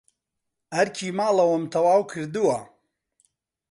ئەرکی 0.73 1.09
ماڵەوەم 1.17 1.63
تەواو 1.73 2.01
کردووە. 2.11 2.57